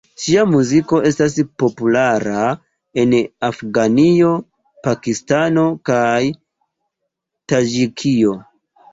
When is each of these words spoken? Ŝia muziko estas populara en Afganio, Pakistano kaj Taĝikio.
Ŝia 0.25 0.43
muziko 0.51 0.99
estas 1.07 1.33
populara 1.63 2.45
en 3.01 3.11
Afganio, 3.49 4.31
Pakistano 4.87 5.65
kaj 5.91 6.23
Taĝikio. 7.53 8.33